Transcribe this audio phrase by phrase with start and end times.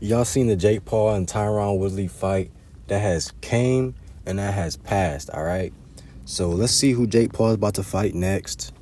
[0.00, 2.50] y'all seen the Jake Paul and Tyron Woodley fight
[2.88, 3.94] that has came
[4.26, 5.72] and that has passed, all right?
[6.24, 8.72] So let's see who Jake Paul is about to fight next.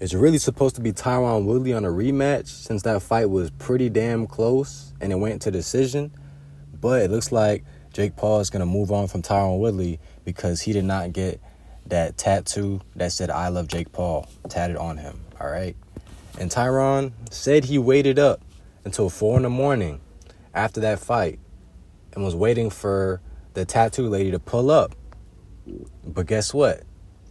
[0.00, 3.88] It's really supposed to be Tyron Woodley on a rematch since that fight was pretty
[3.88, 6.12] damn close and it went to decision.
[6.80, 10.60] But it looks like Jake Paul is going to move on from Tyron Woodley because
[10.60, 11.40] he did not get
[11.86, 15.74] that tattoo that said I love Jake Paul tatted on him, all right?
[16.38, 18.42] And Tyron said he waited up
[18.84, 20.00] until 4 in the morning
[20.54, 21.38] after that fight
[22.12, 23.20] and was waiting for
[23.54, 24.94] the tattoo lady to pull up.
[26.04, 26.82] But guess what?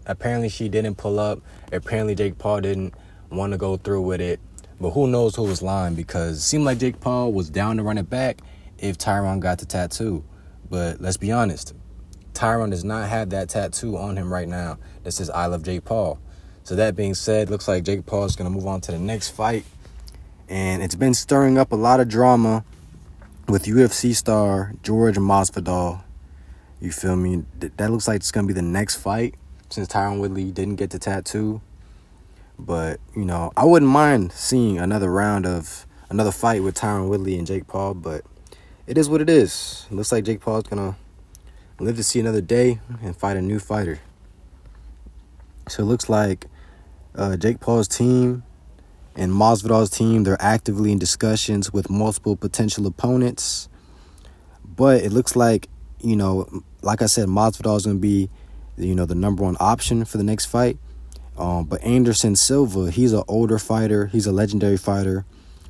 [0.06, 1.40] Apparently she didn't pull up.
[1.72, 2.94] Apparently Jake Paul didn't
[3.30, 4.40] want to go through with it.
[4.80, 7.84] But who knows who was lying because it seemed like Jake Paul was down to
[7.84, 8.40] run it back
[8.78, 10.24] if Tyron got the tattoo.
[10.70, 11.74] But let's be honest,
[12.34, 15.84] Tyron does not have that tattoo on him right now that says I love Jake
[15.84, 16.20] Paul.
[16.64, 19.00] So that being said, looks like Jake Paul is going to move on to the
[19.00, 19.66] next fight.
[20.50, 22.64] And it's been stirring up a lot of drama
[23.48, 26.02] with UFC star George Masvidal.
[26.80, 27.44] You feel me?
[27.60, 29.36] That looks like it's to be the next fight
[29.70, 31.62] since Tyron Woodley didn't get the tattoo.
[32.60, 37.38] But, you know, I wouldn't mind seeing another round of another fight with Tyron Woodley
[37.38, 38.24] and Jake Paul, but
[38.86, 39.86] it is what it is.
[39.92, 40.96] It looks like Jake Paul's to
[41.80, 44.00] live to see another day and fight a new fighter.
[45.70, 46.48] So it looks like
[47.16, 48.44] uh, Jake Paul's team
[49.18, 53.68] and Masvidal's team, they're actively in discussions with multiple potential opponents.
[54.64, 55.68] But it looks like,
[56.00, 58.30] you know, like I said, Masvidal is going to be
[58.78, 60.78] you know, the number one option for the next fight.
[61.38, 64.08] Um, but Anderson Silva, he's an older fighter.
[64.08, 65.26] He's a legendary fighter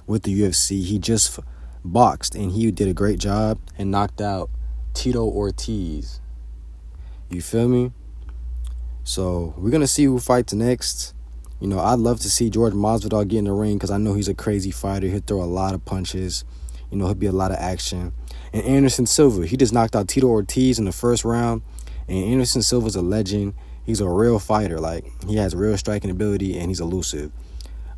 [0.06, 0.84] with the UFC.
[0.84, 1.40] He just
[1.84, 4.50] boxed and he did a great job and knocked out
[4.94, 6.20] Tito Ortiz.
[7.30, 7.92] You feel me?
[9.04, 11.14] So we're gonna see who fights next.
[11.60, 14.14] You know, I'd love to see George Masvidal get in the ring because I know
[14.14, 15.08] he's a crazy fighter.
[15.08, 16.46] He'll throw a lot of punches.
[16.92, 18.14] You know, he'll be a lot of action.
[18.54, 21.64] And Anderson Silva, he just knocked out Tito Ortiz in the first round.
[22.08, 23.56] And Anderson Silva's a legend.
[23.86, 24.80] He's a real fighter.
[24.80, 27.32] Like he has real striking ability and he's elusive.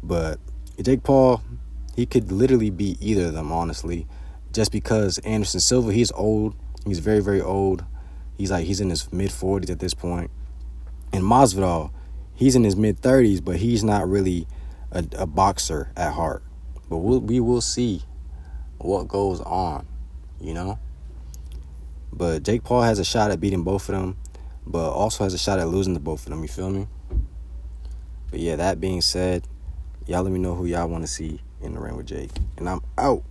[0.01, 0.39] But
[0.81, 1.41] Jake Paul,
[1.95, 4.07] he could literally beat either of them, honestly.
[4.53, 6.55] Just because Anderson Silva, he's old.
[6.85, 7.83] He's very, very old.
[8.37, 10.31] He's like he's in his mid forties at this point.
[11.11, 11.91] And Masvidal,
[12.39, 14.47] he's in his mid thirties, but he's not really
[14.91, 16.41] a, a, boxer at heart.
[16.89, 18.03] But we'll, we will see
[18.77, 19.85] what goes on,
[20.39, 20.79] you know.
[22.13, 24.17] But Jake Paul has a shot at beating both of them,
[24.65, 26.41] but also has a shot at losing to both of them.
[26.41, 26.87] You feel me?
[28.31, 29.45] But yeah, that being said,
[30.07, 32.31] y'all let me know who y'all want to see in the ring with Jake.
[32.57, 33.23] And I'm out.